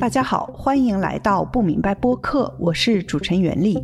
[0.00, 3.78] 大家好，欢迎来到不明白播客，我是主持人袁丽。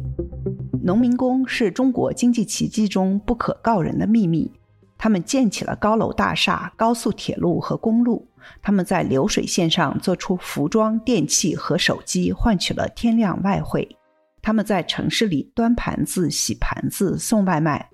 [0.83, 4.53] 农民工是中国经济奇迹中不可告人的秘密。
[4.99, 8.29] 他们建起了高楼大厦、高速铁路和公路。
[8.61, 13.97] 他们在流水线上做出服装、电器和手机，换取了天量外汇。
[14.41, 17.91] 他们在城市里端盘子、洗盘子、送外卖。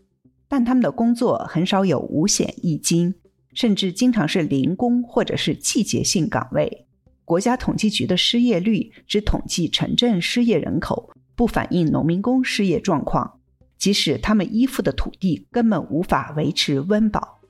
[0.49, 3.15] 但他们的工作很少有五险一金，
[3.59, 6.87] 甚至经常是零工或者是季节性岗位。
[7.25, 13.41] 国家统计局的失业率只统计城镇失业人口，不反映农民工失业状况。
[13.77, 17.41] 即使他们依附的土地根本无法维持温饱，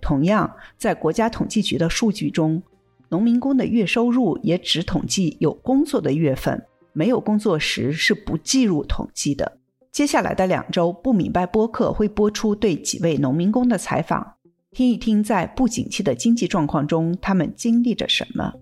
[0.00, 2.62] 同样，在国家统计局的数据中，
[3.10, 9.58] 农民工的月收入也只统计有工作的月份，没有工作时是不计入统计的。
[9.92, 14.36] 接下来的两周，不明白播客会播出对几位农民工的采访，
[14.72, 18.52] 听一听在不景气的经济状况中他们经历着什么。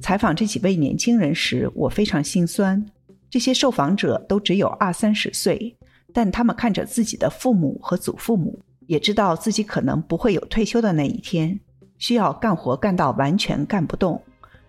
[0.00, 2.84] 采访这几位年轻人时，我非常心酸。
[3.30, 5.76] 这些受访者都只有二三十岁，
[6.12, 11.58] 但他们看着自己的父母和祖父母，也知道自己可能不会有退休的那一天，
[11.98, 14.20] 需要干活干到完全干不动，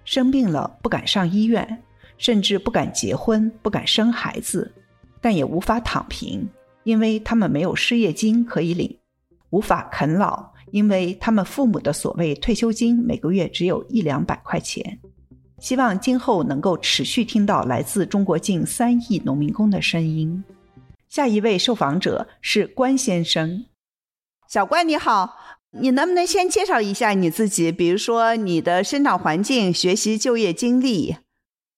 [0.04, 1.84] 生病了不敢上医院，
[2.20, 4.72] 甚至不敢结婚、不敢生孩子，
[5.20, 6.48] 但也无法躺平，
[6.84, 8.90] 因为他们没有失业金可以领；
[9.50, 15.00] 无法啃老，因为他们父母的所谓退休金每个月只有一两百块钱。
[15.60, 20.44] 希望今后能够持续听到来自中国近三亿农民工的声音。
[21.08, 23.66] 下一位受访者是关先生，
[24.50, 25.38] 小关你好，
[25.72, 27.72] 你能不能先介绍一下你自己？
[27.72, 31.16] 比如说你的生长环境、学习、就业经历。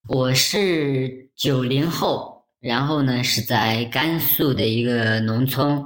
[0.09, 5.85] 我是九零后，然后呢是在甘肃的一个农村，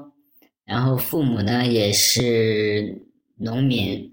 [0.65, 3.01] 然后父母呢也是
[3.37, 4.09] 农民。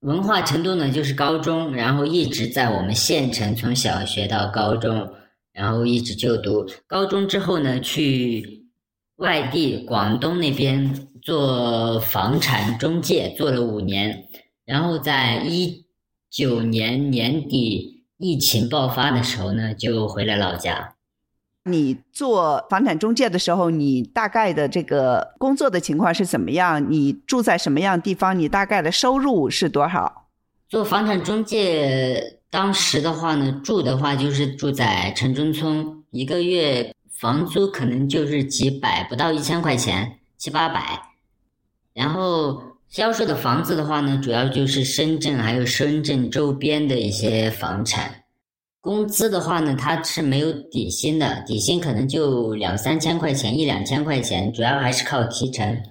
[0.00, 5.12] 文化程度呢，就是高中，然后一直在我们县城，从小学到高中，
[5.52, 6.64] 然后一直就读。
[6.86, 8.68] 高中之后呢，去
[9.16, 14.28] 外地广东那边做房产中介，做了五年，
[14.64, 15.84] 然后在一
[16.30, 20.94] 九年年底疫情爆发的时候呢，就回了老家。
[21.70, 26.90] 你做房产中介的时候，你大概的这个工作的情况是怎么样？
[26.90, 28.38] 你住在什么样地方？
[28.38, 30.26] 你大概的收入是多少？
[30.68, 41.02] 做房产中介，当时的话呢，住的话就是住在城中村，一个月房租可能就是几百，不到一千块钱，七八百。
[41.94, 48.24] 然后销售的房子的话呢，主要就是深圳还有深圳周边的一些房产。
[48.88, 55.82] 工资的话呢，它是没有底薪的，底薪可能就两三千块钱，一两千块钱，主要还是靠提成。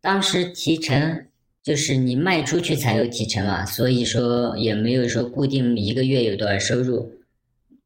[0.00, 1.26] 当时提成
[1.62, 7.12] 就是你卖出去才有提成嘛，所以说也没有说固定一个月有多少收入。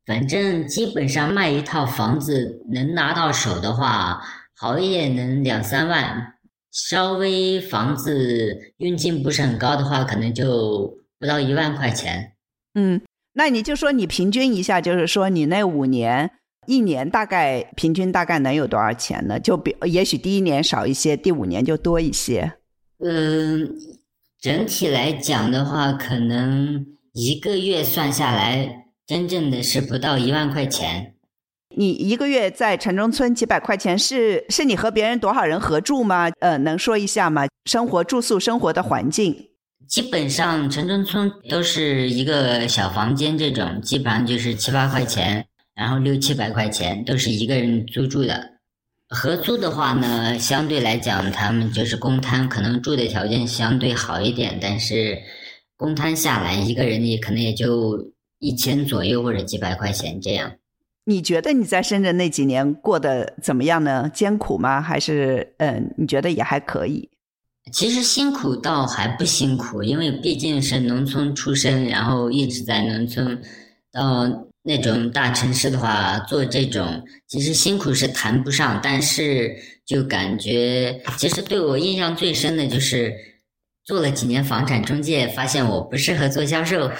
[0.06, 4.22] 反正基本上卖一套房子能拿到手的话，
[4.54, 6.34] 好一点能两三万，
[6.70, 12.34] 稍微房子佣金不是很高的话，可能就不到一万块钱。
[12.74, 13.00] 嗯。
[13.34, 16.30] 那你就说你平均一下，就是说你那五年，
[16.66, 19.40] 一年大概平均大概能有多少钱呢？
[19.40, 22.52] 就比也许第一年少一些，第五年就多一些。
[23.04, 23.74] 嗯，
[24.40, 31.14] 整体来讲的话，可能一个月算下来，真正的是不到一万块钱。
[31.74, 36.30] 你一个月在城中村几百块钱，是是你和别人多少人合住吗？
[36.40, 37.46] 呃，能说一下吗？
[37.64, 39.48] 生活住宿生活的环境。
[39.92, 45.44] 基本上城中村都是一个小房间，这种基本上就是七八块钱，
[45.74, 48.52] 然后六七百块钱都是一个人租住的。
[49.10, 55.18] 合租的话呢，相对来讲，他们就是公摊，可能住的条件相对好一点，但是
[55.76, 60.52] 公摊下来一个人也可能也就一千左右或者几百块钱这样。
[61.04, 64.08] 你觉得你在深圳那几年过得怎么样呢？
[64.08, 64.80] 艰苦吗？
[64.80, 67.10] 还是嗯，你觉得也还可以？
[67.70, 73.40] 其实辛苦倒还不辛苦，因为毕竟是农村出生，然后一直在农村，
[73.92, 83.14] 到那种大城市的话，做这种其实辛苦是谈不上，但是就感觉，其实对我印象最深的就是
[83.84, 86.90] 做了几年房产中介，发现我不适合做销售，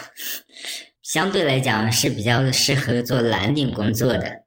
[1.02, 4.42] 相对来讲是比较适合做蓝领工作的。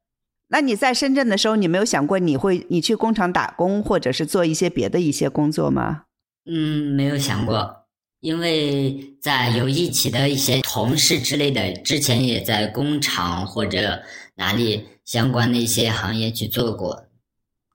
[0.47, 6.03] 那你在深圳的时候，你没有想过你会你去工厂打工，或者是做一些别的一些工作吗？
[6.45, 7.85] 嗯，没有想过，
[8.19, 14.01] 因为在有一起的一些同事之类的，之前也在工厂或者
[14.35, 17.05] 哪里相关的一些行业去做过，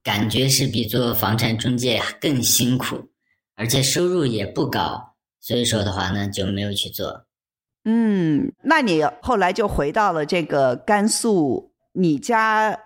[0.03, 3.09] 感觉是比做房产中介更辛苦，
[3.57, 5.15] 而且收入也不高。
[5.41, 7.25] 所以说的话呢就没有去做。
[7.85, 12.79] 嗯，那你后来就回到了这个甘肃，你家，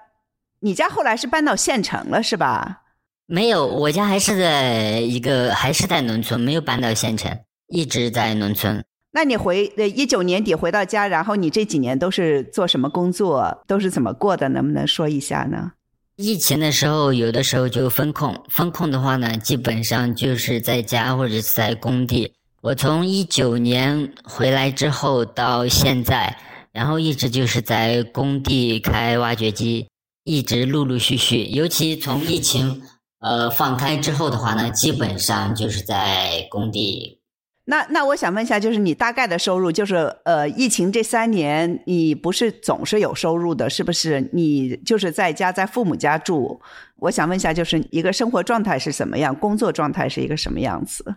[0.60, 2.83] 你家后来是搬到县城了是吧？
[3.26, 7.38] 没有，我家还是在一个还是在农村，没有搬到县城，
[7.69, 8.85] 一直在农村。
[9.12, 14.49] 那你回呃一九年底回到家，然后你这几年都是做什么工作，都是怎么过的？
[14.49, 15.73] 能不能说一下呢？
[16.17, 22.32] 疫情的时候，有的时候就封控，封控的话呢，基本上就是在家或者是在工地。
[22.61, 26.37] 我从一九年回来之后到现在，
[26.73, 29.88] 然后一直就是在工地开挖掘机，
[30.25, 31.44] 一直陆陆续续。
[31.44, 32.82] 尤其从疫情
[33.25, 37.19] 呃放开之后的话呢，基本上就是在工地。
[37.67, 39.94] 那那我想问一下，就是你大概的收入，就是
[40.26, 44.29] 呃，疫情这三年你不是总是有收入的，是不是？
[44.35, 46.61] 你就是在家在父母家住，
[46.97, 51.17] 我想问一下，就是一个生活状态是什么样，工作状态是一个什么样子？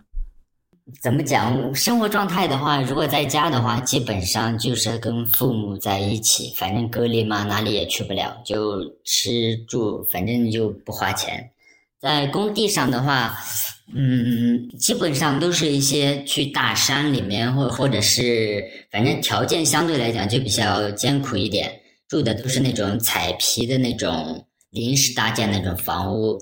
[1.02, 1.74] 怎么讲？
[1.74, 11.50] 生活状态的话，如果在家的话，基本上就是跟父母在一起，反正隔离嘛，哪里也去不了，就吃住，反正就不花钱。
[12.00, 13.36] 在工地上的话，
[13.94, 26.38] 嗯，基本上都是一些去大山里面，或或者是，反正条件相对来讲就比较艰苦一点，住的都是那种彩皮的那种临时搭建那种房屋。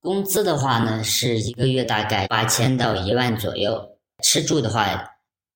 [0.00, 3.90] 工资的话呢，是一个月大概八千到一万左右。
[4.22, 5.04] 吃住的话，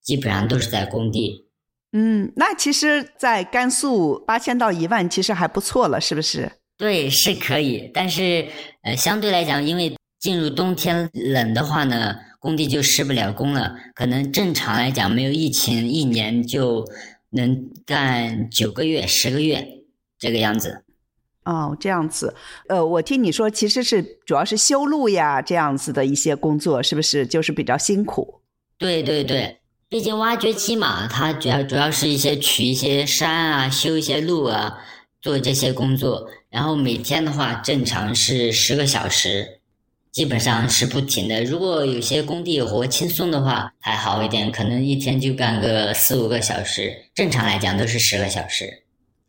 [0.03, 1.47] 基本上都是在工地。
[1.93, 6.53] 嗯，那其实，在甘肃八千到一万其实还不错了，是不是？
[6.79, 7.91] 对，是可以。
[7.93, 8.47] 但是，
[8.83, 13.75] 呃，相对来讲，因为进入冬天冷的话呢，工地就施不了工了。
[13.97, 16.87] 可能正常来讲，没有疫情，一年就
[17.31, 19.67] 能干九个月、十个月
[20.21, 20.85] 这个样子。
[21.45, 22.37] 哦，这样子，
[22.69, 28.43] 呃，我听你说，其实是主要是修路呀，这样子的一些工作，是不是就是比较辛苦？
[28.79, 29.59] 对对对，
[29.89, 34.79] 毕竟挖掘机嘛，它主要主要是一些取一些山啊，修一些路啊，
[35.21, 36.29] 做这些工作。
[36.51, 39.61] 然后每天的话，正常是十个小时，
[40.11, 41.45] 基本上是不停的。
[41.45, 47.05] 如果有些工地活轻松的话，还好一点，可能一天就干个四五个小时。
[47.15, 48.85] 正常来讲都是十个小时。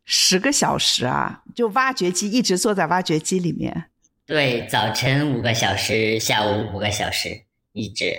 [0.05, 3.85] 十个小时啊，就挖掘机一直坐在挖掘机里面。
[4.25, 7.41] 对，早晨五个小时，下午五个小时，
[7.73, 8.13] 一直，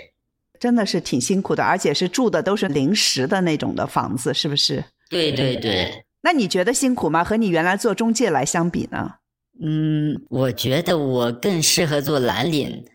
[0.59, 4.83] 真的是挺辛苦的，而且是住的都是临时的那种的房子，是不是？
[5.09, 6.05] 对对对。
[6.21, 7.23] 那你觉得辛苦吗？
[7.23, 9.15] 和你原来做中介来相比呢？
[9.63, 12.85] 嗯，我觉得我更适合做蓝领，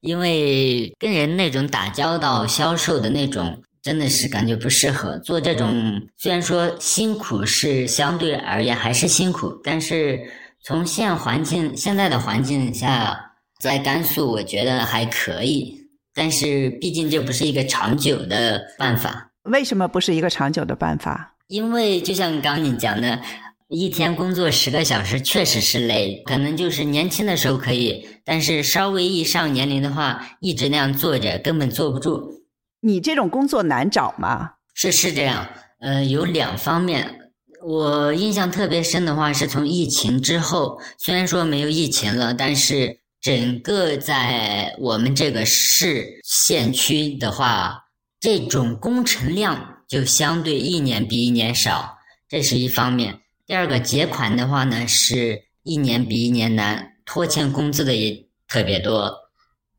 [0.00, 3.62] 因为跟人那种打交道、销售的那种。
[3.82, 10.20] 真的是感觉不适合做这种，虽然说辛苦是相对而言还是辛苦，但是
[10.62, 15.76] 从现环境现在的环境下，在甘肃我觉得还可以，
[16.14, 19.32] 但是毕竟这不是一个长久的办法。
[19.50, 21.31] 为什么不是一个长久的办法？
[21.48, 23.20] 因为就像刚你讲的，
[23.68, 32.42] 一天工作十个小时确实是累，可能就是年轻的时候可以，但是稍微一上年龄的话，一直那样坐着根本坐不住。
[32.80, 34.52] 你这种工作难找吗？
[34.74, 35.48] 是是这样，
[35.80, 37.18] 呃，有两方面。
[37.64, 47.84] 我印象特别深的话，是从疫情之后，虽然说没有疫情了，但是整个在我们这个市县区的话，
[48.18, 53.20] 这种工程量就相对一年比一年少，这是一方面。
[53.44, 59.14] 第二个结款的话呢，是一年比一年难，拖欠工资的也特别多。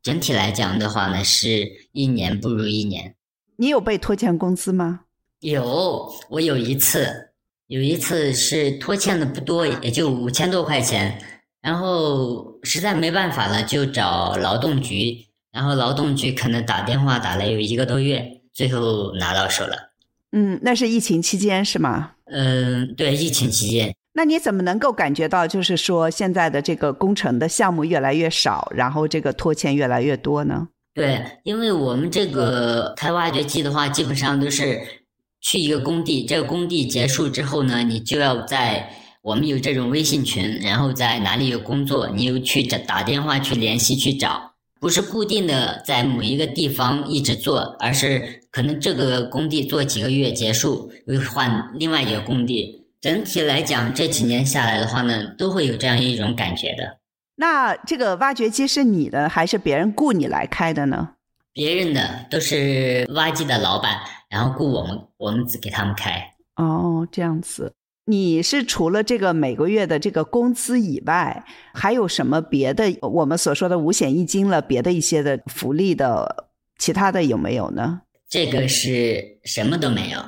[0.04, 3.16] 整体来讲的话呢，是一年不如一年。
[3.56, 5.00] 你有被拖欠工资吗？
[5.40, 7.32] 有，我有一次，
[7.66, 11.20] 有一次是拖欠的不多，也就五千多块钱。
[11.60, 15.26] 然后实在没办法了，就找劳动局。
[15.50, 19.90] 然后劳动局可能打电话打了有一个多月，最后拿到手了。
[20.36, 22.10] 嗯，那是疫情期间是吗？
[22.26, 23.94] 嗯，对，疫情期间。
[24.14, 30.68] 那你怎么能够感觉到，就是说现在的这个工程的项目越来越少，然后这个拖欠越来越多呢？
[30.92, 34.80] 对，因为我们这个开挖掘机的话，基本上都是
[35.40, 38.90] 去一个工地，这个工地结束之后呢，你就要在
[39.22, 52.86] 我们有这种微信群，然后在哪里有工作，你又去打打电话去联系去找，不是固定的在某一个地方一直做，而是可能这个工地做几个月结束，又换另外一个工地。
[53.00, 56.98] 整体来讲，这几年下来的话呢，都会有这样一种感觉的。
[57.36, 61.10] 那这个挖掘机是你的，还是别人雇你来开的呢？
[61.52, 66.34] 别人的都是挖机的老板，然后雇我们，我们只给他们开。
[66.56, 67.72] 哦，这样子。
[68.06, 72.96] 你是除了这个每个月的这个工资以外，还有什么别的？
[73.00, 78.02] 我们所说的五险一金了，别的一些的福利的其他的有没有呢？
[78.28, 80.18] 这个是什么都没有，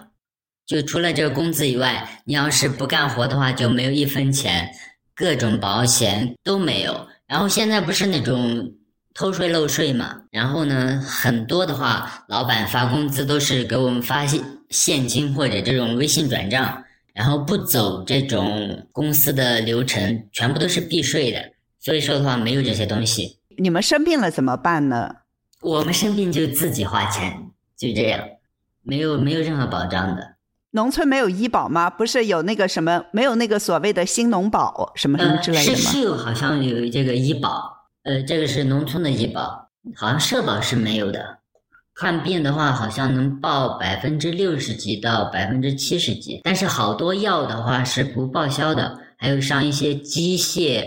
[0.65, 4.71] 就除了这个工资以外，你要是不干活的话，就没有一分钱，
[5.15, 7.09] 各种保险都没有。
[7.27, 8.73] 然后现在不是那种
[9.13, 14.41] 偷税漏税嘛，然后呢，很多的话，老板发工资都是给我们发现
[14.71, 16.85] 现金或者这种微信转账，
[17.17, 21.39] 然后不走这种公司的流程，全部都是避税的。
[21.81, 23.39] 所以说的话，没有这些东西。
[23.57, 25.17] 你们生病了怎么办呢？
[25.63, 28.21] 我们生病就自己花钱，就这样，
[28.83, 30.37] 没有没有任何保障的。
[30.73, 31.89] 农村没有医保吗？
[31.89, 35.77] 不是有那个什么，没有那个所谓的新农保什么什么之类的吗？
[35.79, 41.39] 是是有，好像有这个医保，呃，这个是农村的医保，好像社保是没有的。
[41.99, 50.85] 看病的话，好像能报百分之六十几到百分之七十几，但是好多药的话是不报销的，还有像一些机械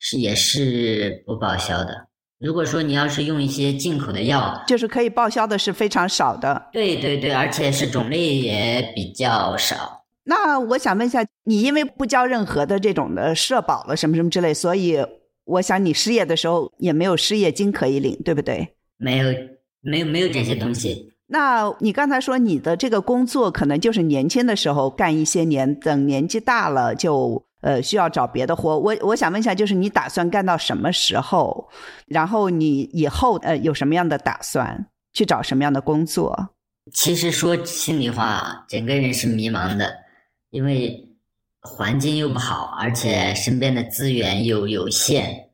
[0.00, 2.08] 是也是不报销的。
[2.40, 6.70] 如果说你要是用一些进口的药，就是可以报销的是非常少的。
[6.72, 10.04] 对对对，而且是种类也比较少。
[10.24, 14.98] 那我想问一下，你因为不交任何的这种的社保了什么什么之类，所以
[15.44, 18.74] 我想你失业的时候也没有失业金可以领，对不对？
[18.98, 19.32] 没有，
[19.80, 21.12] 没有，没有这些东西。
[21.26, 27.46] 那你刚才说你的这个工作可能就是年轻的时候干一些年，等年纪大了就。
[27.60, 28.78] 呃，需要找别的活。
[28.78, 31.68] 我我想问一下，就是你打算干到什么时候？
[32.06, 34.86] 然后你以后呃有什么样的打算？
[35.12, 36.50] 去找什么样的工作？
[36.92, 39.92] 其实说心里话，整个人是迷茫的，
[40.50, 41.08] 因为
[41.60, 45.50] 环境又不好，而且身边的资源又有限。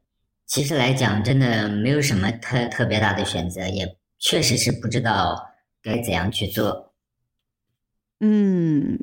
[0.46, 5.50] 其实来讲，真的没有什么特特别大的选择，也确实是不知道
[5.82, 6.94] 该怎样去做。
[8.20, 8.98] 嗯。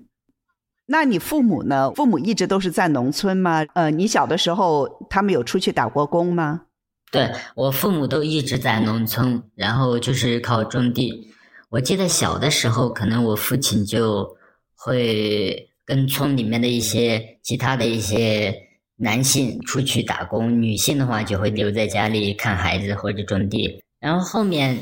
[0.87, 1.91] 那你父母呢？
[1.95, 3.63] 父母一直都是在农村吗？
[3.75, 6.63] 呃，你小的时候他们有出去打过工吗？
[7.11, 11.31] 对我父母都一直在农村，然后就是靠种地。
[11.69, 14.35] 我记得小的时候，可能我父亲就
[14.75, 18.53] 会跟村里面的一些其他的一些
[18.97, 23.81] 男性出去打工，女性的话就会留在家里看孩子或者种地。
[23.99, 24.77] 然后后面，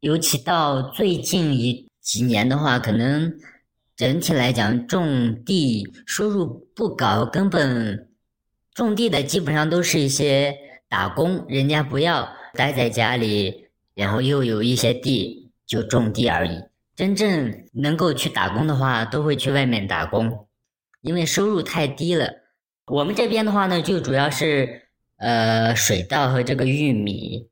[0.00, 3.32] 尤其到最近一几年的话，可能。
[3.96, 8.08] 整体来讲，种地收入不高，根本
[8.72, 10.56] 种地的基本上都是一些
[10.88, 16.62] 打工，人家不要待在家里，然后又有一些地就种地而已。
[16.96, 20.48] 真正能够去打工的话，都会去外面打工，
[21.02, 22.30] 因为收入太低了。
[22.86, 24.88] 我们这边的话呢，就主要是
[25.18, 27.49] 呃水稻和这个玉米。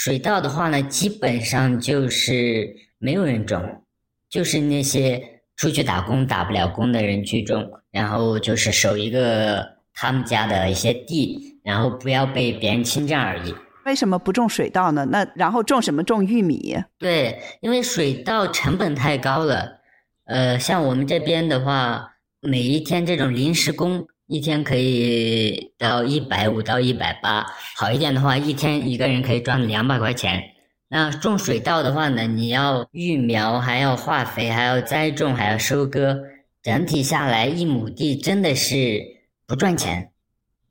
[0.00, 3.82] 水稻的话呢，基本上就是没有人种，
[4.30, 5.34] 就是那些。
[5.56, 13.52] 出去打工打不了工的人去种，然后就是守一个他们家的一些地，然后不要被别人侵占而已。
[13.84, 15.04] 为什么不种水稻呢？
[15.06, 16.00] 那然后种什么？
[16.04, 16.76] 种玉米？
[16.96, 19.80] 对，因为水稻成本太高了。
[20.26, 30.42] 呃，像我们这边的话，每一天这种临时工一天可以到一百五到一百八，好一点的话，一天一个人可以赚两百块钱。
[30.90, 36.18] 那种水稻的话呢，你要育苗，还要化肥，还要栽种，还要收割，
[36.62, 39.00] 整体下来一亩地真的是
[39.46, 40.10] 不赚钱，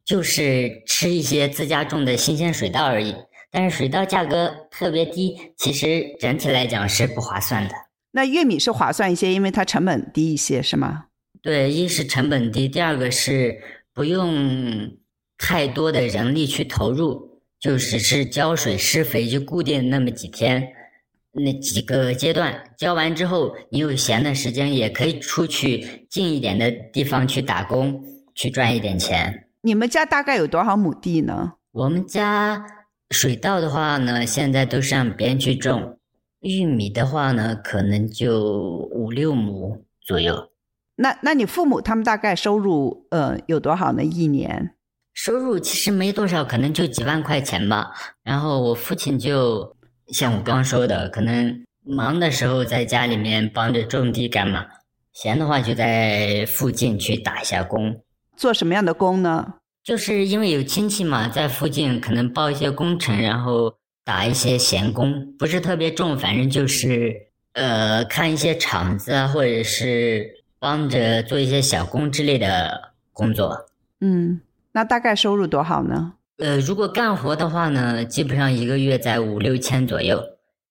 [0.06, 3.16] 就是吃一些自家种的新鲜水稻而已。
[3.50, 7.74] 但是水稻价格特别低，其实整体来讲是不划算的。
[8.12, 11.06] 那玉米是划算一些，因为它成本低一些，是吗？
[11.48, 13.58] 对，一是成本低，第二个是
[13.94, 14.92] 不用
[15.38, 17.40] 太多的人力去投入。
[17.58, 20.68] 就只是浇水施肥，就固定那么几天，
[21.32, 28.04] 那几个阶段，浇完之后，你有闲的时间也可以出去近一点的地方去打工，
[28.36, 29.48] 去赚一点钱。
[29.62, 31.54] 你们家大概有多少亩地呢？
[31.72, 32.66] 我们家
[33.12, 35.96] 水稻的话呢，现在都是让别人去种；
[36.42, 40.50] 玉米的话呢，可能就五六亩左右。
[40.98, 44.04] 那那你父母他们大概收入呃有多少呢？
[44.04, 44.72] 一年？
[45.14, 47.92] 收入其实没多少，可能就几万块钱吧。
[48.24, 49.76] 然后我父亲就
[50.08, 54.66] 像我刚说的，可能忙的时候在家里面帮着种地干嘛，
[55.14, 58.02] 闲的话就在附近去打一下工。
[58.36, 59.56] 做什么样的工呢？
[59.84, 63.74] 就是因为有亲戚嘛，在附近可能包一些工程，然后
[64.04, 67.16] 打一些闲工，不是特别重，反正就是
[67.54, 73.66] 呃看一些厂子啊，或者是帮着做一些小工之类的工作。
[74.02, 74.42] 嗯。
[74.74, 76.14] 那大概收入多少呢？
[76.38, 80.22] 呃，如果干活的话呢，基本上一个月在五六千左右，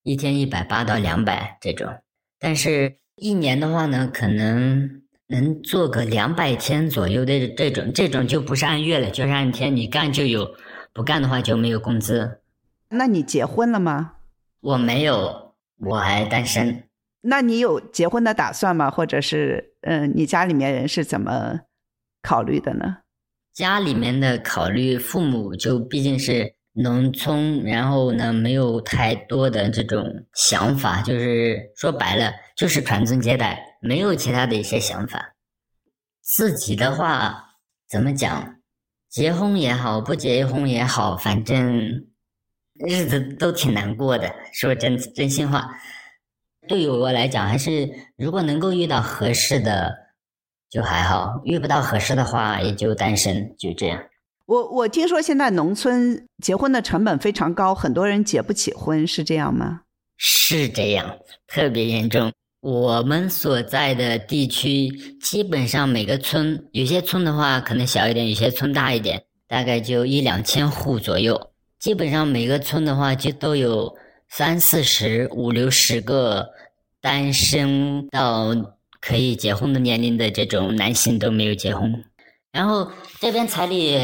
[0.05, 1.93] 一天一百八到两百这种。
[2.39, 10.55] 但是，一年的话呢，可能能做个两百天左右的这种，这种就不是按月了，就是按天，你干就有，
[10.93, 12.39] 不干的话就没有工资。
[12.91, 14.13] 那你结婚了吗？
[14.61, 15.55] 我没有。
[15.79, 16.85] 我还单身。
[17.29, 18.91] 那你有结婚的打算吗？
[18.91, 21.61] 或者是，嗯，你家里面人是怎么
[22.23, 22.99] 考虑的呢？
[23.53, 35.35] 家里面的考虑，父母就毕竟是农村，然后呢，没有太多的这种想法，就是说白了，就是传宗接代，没有其他的一些想法。
[36.23, 37.57] 自己的话，
[37.89, 38.57] 怎么讲？
[39.09, 42.07] 结婚也好，不结婚也好，反正
[42.75, 44.31] 日子都挺难过的。
[44.53, 45.71] 说真真心话。
[46.69, 49.95] 对于我来讲，还是如果能够遇到合适的，
[50.69, 54.03] 就还好；遇不到合适的话，也就单身，就这样。
[54.47, 59.83] 我我听说现在农村结婚的成本非常高，很多人结不起婚，是这样吗？
[60.17, 62.33] 是这样，特别严重。
[62.61, 64.89] 我们所在的地区，
[65.21, 71.51] 基本上每个村，有些村的话可能小一点，有些村大一点，大概就一两千户左右。
[71.79, 73.97] 基本上每个村的话，就都有。
[74.29, 76.51] 三四十、五六十个
[77.07, 78.53] 单身到
[79.01, 82.05] 可以结婚的年龄的这种男性都没有结婚，
[82.51, 83.97] 然后这边彩礼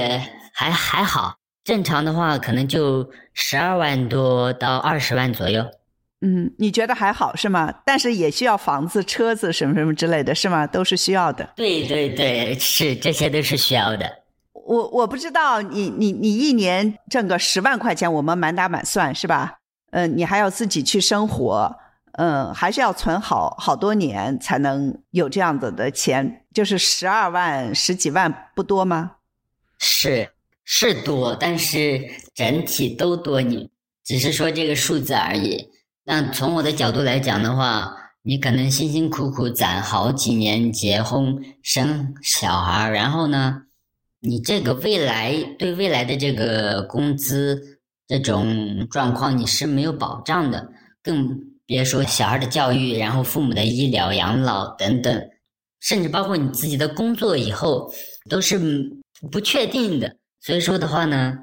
[0.54, 5.68] 还还好，正常的话可能就十二万多到二十万左右。
[6.20, 7.74] 嗯，你觉得还好是吗？
[7.84, 10.64] 但是也需要房子、车子什么什么之类的是吗？
[10.64, 11.50] 都是需要的。
[11.56, 14.08] 对对对，是这些都是需要的。
[14.52, 19.54] 我我不知道你你你一年挣个十万块钱，我们满打满算是吧？
[19.90, 21.76] 嗯，你还要自己去生活，
[22.12, 29.12] 嗯，还是要存好好多年才能有这样子的钱，就是十二万、十几万不多吗？
[29.78, 30.30] 是
[30.64, 32.00] 是多，但是
[32.34, 33.70] 整体都多，你
[34.04, 35.70] 只是说这个数字而已。
[36.04, 43.62] 那从我的角度来讲的话，你可能辛辛苦苦攒好几年，结婚生小孩，然后呢，
[44.20, 47.68] 你这个未来对未来的这个工资。
[48.08, 50.70] 这种状况你是没有保障的，
[51.02, 55.30] 更别说小孩的教育，然后父母的医疗养老等等，
[55.80, 57.90] 甚至包括你自己的工作以后
[58.28, 58.60] 都是
[59.30, 60.14] 不确定的。
[60.42, 61.34] 所以说的话呢，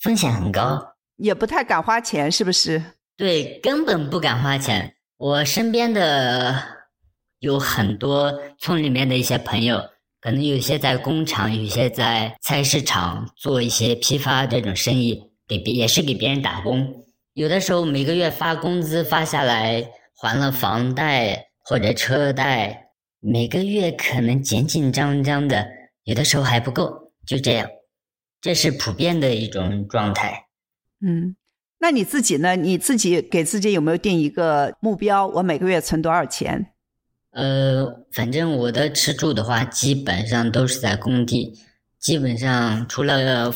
[0.00, 0.82] 风险很高，
[1.18, 2.82] 也不太敢花钱，是不是？
[3.18, 4.94] 对，根本不敢花钱。
[5.18, 6.58] 我身边的
[7.40, 9.78] 有很多村里面的一些朋友，
[10.22, 15.30] 可能有些在工厂，有些在菜市场做一些批发这种生意。
[15.46, 17.03] 给别也是给别人打工，
[17.34, 25.66] 有的时候每个月发工资发下来，还了房贷或者车贷，每个月可能紧紧张张的，
[26.04, 27.68] 有的时候还不够，就这样，
[28.40, 30.46] 这是普遍的一种状态。
[31.04, 31.34] 嗯，
[31.80, 32.54] 那你自己呢？
[32.54, 35.26] 你自己给自己有没有定一个目标？
[35.26, 36.68] 我每个月存多少钱？
[37.32, 41.58] 呃，反正我的吃住的话，基本上都是在工地，
[41.98, 43.52] 基本上除了。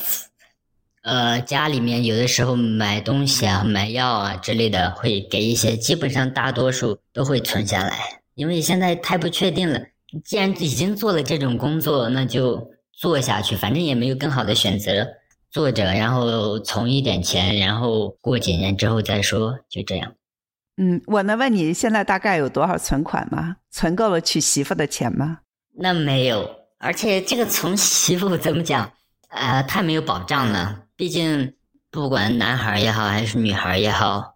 [1.08, 9.80] 呃，家里面有的时候买东西啊、买药啊之类的会给一些，基本上大多数都会存下来，因为现在太不确定了。
[10.22, 15.08] 既然已经做了这种工作，那就做下去，反正也没有更好的选择，
[15.50, 20.12] 做着，然后存一点钱，然后过几年之后再说，就这样。
[20.76, 23.56] 嗯，我能问你现在大概有多少存款吗？
[23.70, 25.38] 存够了娶媳妇的钱吗？
[25.74, 28.92] 那没有，而且这个存媳妇怎么讲？
[29.30, 30.84] 呃，太没有保障了。
[30.98, 31.54] 毕竟，
[31.92, 34.34] 不管男孩也好，还是女孩也好，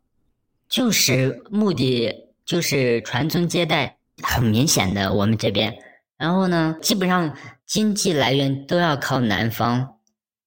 [0.68, 5.76] 就是目的就是传宗接代，很明显的我们这边。
[6.16, 9.96] 然后呢，基本上经济来源都要靠男方。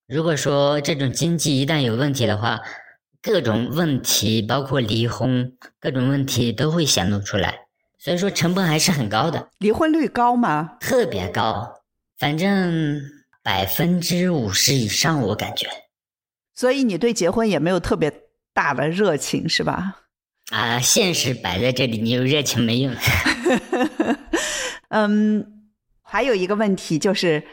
[0.08, 2.62] 如果说这种经济一旦有问题的话，
[3.21, 5.51] 各种问题，包括离婚，
[5.82, 7.54] 各种问题都会显露出来。
[7.99, 9.49] 所以说，成本还是很高的。
[9.58, 10.78] 离婚率高吗？
[10.80, 11.82] 特别高，
[12.17, 13.01] 反正
[13.43, 15.67] 百分之五十以上，我感觉。
[16.55, 18.11] 所以你对结婚也没有特别
[18.53, 19.97] 大的热情，是吧？
[20.51, 22.93] 啊，现实摆在这里，你有热情没用。
[24.89, 25.69] 嗯，
[26.01, 27.43] 还有一个问题就是，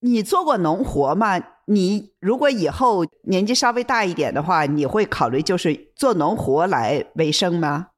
[0.00, 1.42] 你做过农活吗？
[1.66, 7.88] 你如果以后年纪稍微大一点的话，你会考虑就是做农活来为生吗？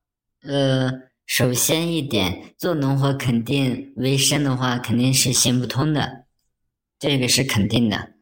[0.46, 0.90] 呃，
[1.26, 6.26] 首先一点，做农活肯定为生的话，肯定是行不通的，
[6.98, 8.13] 这个是肯定的。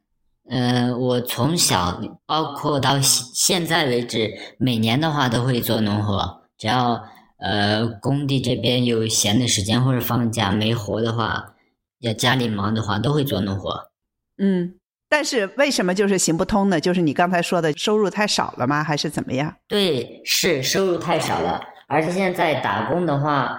[0.53, 6.43] 呃，我从小包括到现现在为止，每年的话都会做农活。
[6.59, 7.03] 只要
[7.39, 11.55] 呃工地这边有闲的时间或者放假没活的话，
[12.01, 13.91] 要家里忙的话，都会做农活。
[14.37, 14.75] 嗯，
[15.09, 16.79] 但是为什么就是行不通呢？
[16.79, 18.85] 就是你刚才说的收入太少了吗？
[18.85, 19.57] 还是怎么样？
[19.67, 21.63] 对，是收入太少了。
[21.89, 23.59] 而且现在打工的话，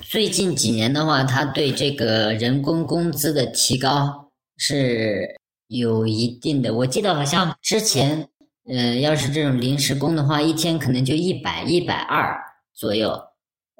[0.00, 5.40] 最近几年的话，他对这个人工工资的提高是。
[5.72, 8.28] 有一定的，我记得好像之前，
[8.68, 12.38] 呃，要是这种临时工的话，一天可能就一百、一百二，
[12.74, 13.10] 左右，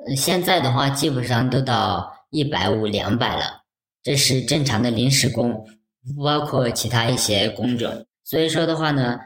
[0.07, 3.62] 嗯，现在的话基本上都到一百五、两百了，
[4.02, 5.52] 这是正常的临时工，
[6.16, 8.07] 不包括其他一些工种。
[8.24, 9.18] 所以说的话呢，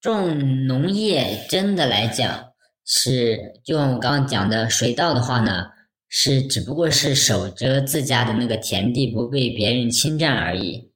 [0.00, 2.46] 种农业真的来讲
[2.84, 5.66] 是，就我刚刚讲的水稻的话呢，
[6.08, 10.89] 是只不过是守着自家的那个田地不被别人侵占而已，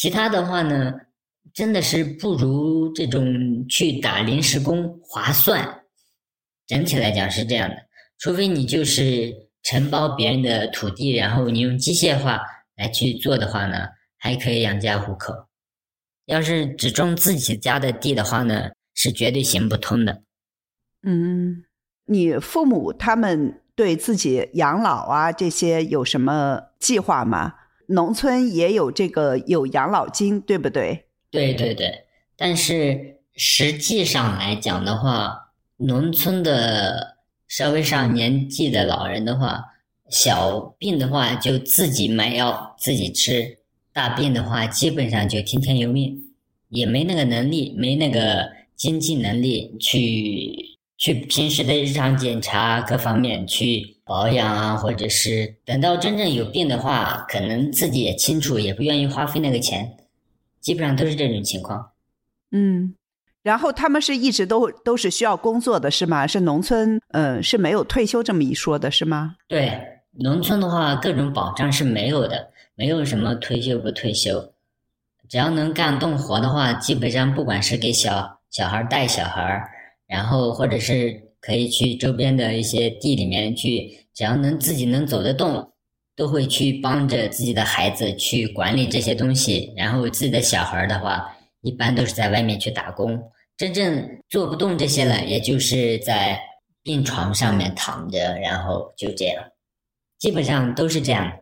[0.00, 0.94] 其他的话呢。
[1.52, 5.82] 真的是不如这种去打临时工划算。
[6.68, 7.74] 整体来讲是这样的，
[8.18, 9.34] 除非你就是
[9.64, 12.40] 承包别人的土地，然后你用机械化
[12.76, 15.34] 来去做的话呢，还可以养家糊口。
[16.26, 20.22] 要是只种自己家的地的话呢，是绝对行不通的。
[21.02, 21.64] 嗯，
[22.04, 27.54] 你父母他们对自己养老啊这些有什么计划吗？
[27.90, 31.06] 农村也有这个有养老金，对不对？
[31.30, 32.04] 对对对，
[32.36, 37.16] 但是实际上来讲的话，农村的
[37.48, 39.64] 稍微上年纪的老人的话，
[40.08, 43.58] 小病的话就自己买药自己吃，
[43.92, 46.20] 大病的话基本上就听天由命，
[46.68, 59.96] 也没那个能力，没那个经济能力去去平时的日常检查各方面去保养啊，或者是等到真正有病的话，可能自己也清楚，也不愿意花费那个钱。
[60.60, 61.92] 基本上都是这种情况，
[62.50, 62.96] 嗯，
[63.44, 66.26] 然后他们是一直都都是需要工作的，是吗？
[66.26, 69.36] 是农村，嗯，是没有退休这么一说的，是吗？
[69.46, 74.52] 对，农村的话，各种保障是没有的，没有什么退休不退休，
[75.28, 79.70] 只要能干动活的话，基本上不管是给小小孩带小孩，
[80.08, 85.66] 然后或者是可以去周边的一些地里面去，只要能自己能走得动。
[86.16, 93.18] 都会去帮着自己的孩子去管理这些东西，然后自己的小孩的话，一般都是在外面去打工。
[93.56, 96.38] 真正做不动这些了，也就是在
[96.82, 99.42] 病床上面躺着，然后就这样，
[100.18, 101.40] 基本上都是这样。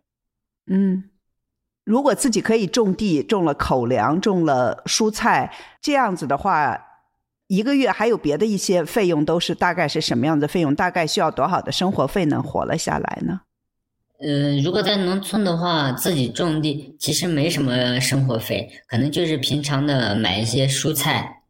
[0.70, 1.10] 嗯，
[1.82, 6.87] 如果自己可以种地，种了口粮，种了蔬菜，这样子的话，
[7.48, 10.74] 一个月还有别的一些费用，都是大概是什么样的费用？
[10.74, 13.40] 大概需要多少的生活费能活了下来呢？
[14.20, 21.42] 呃，如果在农村的话，自己种地其实没什么生活费，可能就是平常的买一些蔬菜，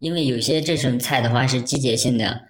[0.00, 2.42] 因为有些这种菜的话是季节性的，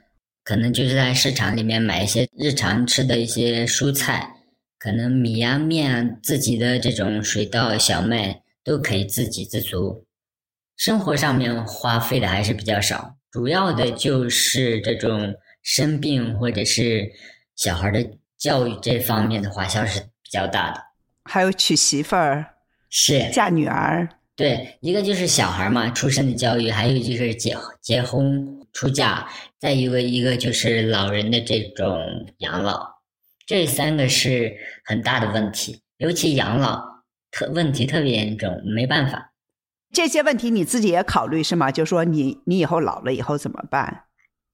[0.42, 4.36] 可能就是在市场里面买一些日常吃的一些蔬菜，
[4.78, 10.04] 可能米啊面啊，自己的这种水稻、小麦都可以自给自足，
[10.78, 17.12] 生活上面花费的还是比较少，主要的就是这种生病或者是
[17.54, 18.08] 小孩的。
[18.38, 20.80] 教育这方面的花销是比较大的，
[21.24, 22.54] 还有娶媳妇儿，
[22.88, 31.98] 是嫁女儿，对，一个就是小孩嘛，出生的教育，还有就是结结婚出嫁，再一个一个就是老人的这种
[32.38, 33.00] 养老，
[33.44, 36.80] 这三个是很大的问题，尤其养老
[37.32, 39.32] 特问题特别严重，没办法。
[39.92, 41.70] 这些问题你自己也考虑是吗？
[41.70, 44.04] 就说你你以后老了以后怎么办？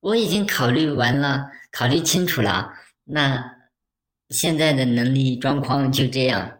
[0.00, 2.72] 我已经考虑完了，考虑清楚了，
[3.04, 3.52] 那。
[4.30, 6.58] 现在的能力状况就这样，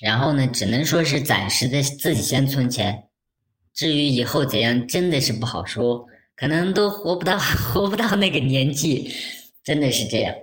[0.00, 3.04] 然后呢，只能说是暂时的自己先存钱，
[3.72, 9.14] 至于以后怎样，真的是不好说，可能都活不到 活不到那个年纪，
[9.62, 10.34] 真的是这样。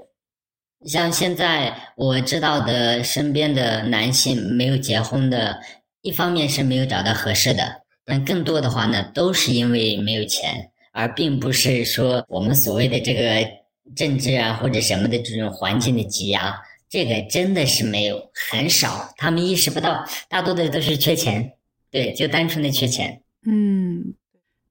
[0.86, 5.60] 像现在我知道的身边的男性没有结婚的，
[6.02, 13.48] 一方面是没有找到合适的，但更多的话呢，都是因为没有钱，而并不是说我们所谓的这个
[13.96, 16.56] 政治啊或者什么的这种环境的挤压。
[16.90, 21.54] 这个真的是没有很少，他们意识不到，大多的都是缺钱，
[21.90, 23.22] 对，就单纯的缺钱。
[23.46, 24.14] 嗯，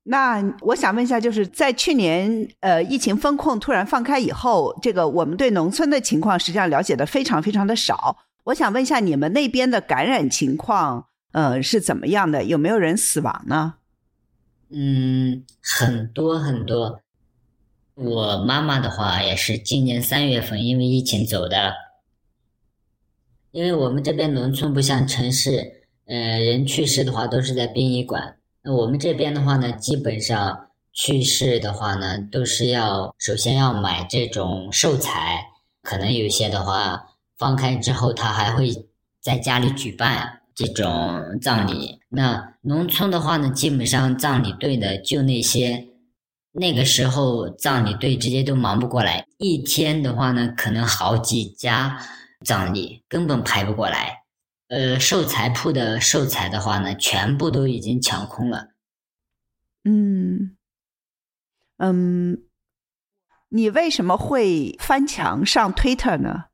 [0.03, 8.19] 那我想问一下，就是在去年呃疫情风控突然放开以后，这个我们对农村的情况实际上了解的非常非常的少。
[8.45, 12.45] 我想问一下，你们那边的感染情况呃是怎么样的？
[12.45, 13.75] 有没有人死亡呢？
[14.71, 17.01] 嗯，很多很多。
[17.95, 21.75] 我妈妈的话也是今年三月份因为疫情走的。
[23.51, 28.37] 因为我们这边农村不像城市，呃，人去世的话都是在殡仪馆。
[28.63, 35.49] 那我们这边的话呢，基本上去世的话呢，都是要首先要买这种寿材，
[35.83, 38.89] 可能有些的话放开之后，他还会
[39.21, 42.01] 在家里举办这种葬礼。
[42.09, 45.89] 那农村的话呢，基本上葬礼队的就那些，
[46.53, 51.99] 那个时候葬礼队直接都忙不过来，一天的话呢，可能好几家。
[52.43, 54.23] 葬礼根本排不过来，
[54.69, 58.69] 呃，寿材铺的寿材的话呢，全部都已经抢空了。
[59.85, 60.57] 嗯，
[61.77, 62.43] 嗯，
[63.51, 66.45] 你为什么会翻墙上 Twitter 呢？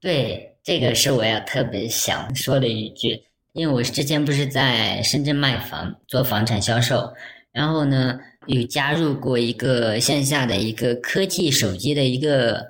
[0.00, 3.22] 对，这个是我要特别想说的一句，
[3.54, 7.14] 因为我之前不是在深圳卖房做房产销售，
[7.52, 12.66] 然后呢有加入过一个线下的一个科技手机的一个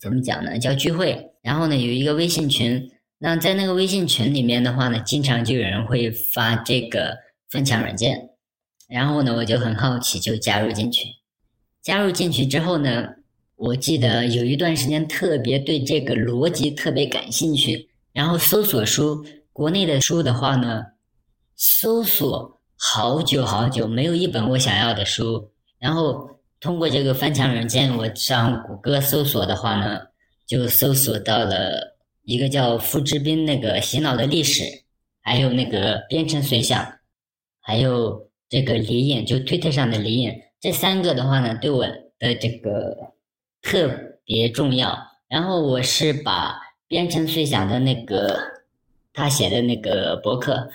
[0.00, 7.18] 怎么讲呢，叫聚会，然后呢有一个微信群，那在那个微信群里面的话呢，经常就有人会发这个
[7.50, 8.30] 分享软件，
[8.88, 11.04] 然后呢我就很好奇，就加入进去，
[11.82, 13.08] 加入进去之后呢。
[13.62, 20.82] 我记得有一段时间特别对这个逻辑特别感兴趣，然后搜索书，国内的书的话呢，
[21.54, 25.48] 搜索好久好久，没有一本我想要的书。
[25.78, 30.00] 然后通过这个翻墙软件，我上谷歌搜索的话呢，
[30.44, 34.64] 就搜索到了一个叫付志斌那个洗脑的历史，
[35.20, 36.84] 还有那个编程随想，
[37.60, 41.86] 还有这个李颖，就推特上的李颖，这三个的话呢，对我
[42.18, 43.11] 的这个。
[43.62, 44.98] 特别重要。
[45.28, 48.38] 然后我是把编程碎想的那个
[49.14, 50.68] 他写的那个博客，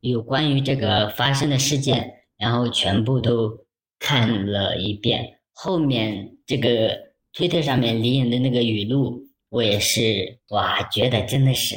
[0.00, 3.66] 有关于这个发生的事件，然后全部都
[3.98, 5.40] 看了一遍。
[5.52, 11.76] 后面这个推特上面李颖的那个语录，我也是哇，觉得真的是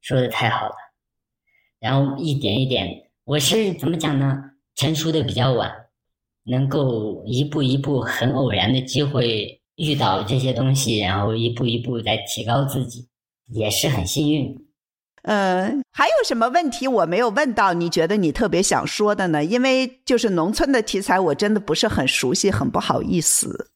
[0.00, 0.74] 说的太好了。
[1.80, 4.52] 然后一点一点，我是怎么讲呢？
[4.76, 5.86] 成熟的比较晚，
[6.44, 9.59] 能够一步一步很偶然的机会。
[9.80, 13.08] 遇到这些东西，然后一步一步在提高自己，
[13.48, 14.54] 也是很幸运。
[15.22, 17.72] 嗯，还有什么问题我没有问到？
[17.72, 19.42] 你觉得你特别想说的呢？
[19.42, 23.70] 因为就是农村的题材，我真的不是很熟悉，很不好意思。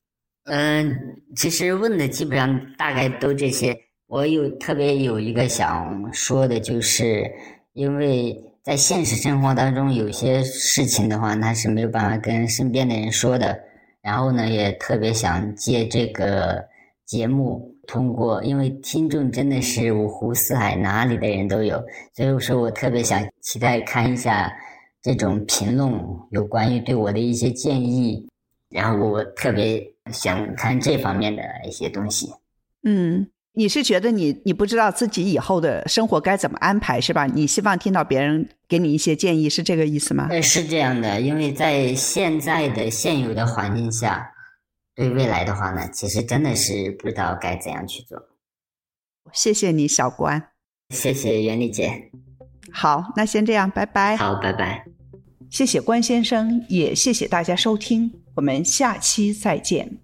[0.44, 0.94] 嗯，
[1.36, 3.74] 其实问的基本上大概都这些。
[4.06, 7.24] 我有特别有一个想说的，就是
[7.72, 13.58] 因为在现实生活当中，有些事情的话，他是没有办法跟身边的人说的。
[14.04, 16.62] 然后呢，也特别想借这个
[17.06, 24.52] 节目，通过，因为听众真的是五湖四海哪里的人都有，所以说我特别想期待看一下
[25.00, 25.90] 这种评论，
[26.32, 28.28] 有关于对我的一些建议，
[28.68, 32.30] 然后我特别想看这方面的一些东西。
[32.82, 33.26] 嗯。
[33.56, 37.24] 你是觉得你你不知道自己以后的生活该怎么安排是吧？
[37.26, 40.26] 你希望听到别人给你一些建议，是这个意思吗？
[40.28, 44.28] 对，是这样的，因为在现在的现有的环境下，
[44.96, 48.18] 对未来的话呢，其实真的是不知道该怎样去做。
[49.32, 50.50] 谢谢你，小关。
[50.90, 52.10] 谢谢袁丽姐。
[52.72, 54.16] 好，那先这样，拜拜。
[54.16, 54.84] 好，拜拜。
[55.48, 59.98] 谢谢关先生，也谢谢大家收听，我们下期再见。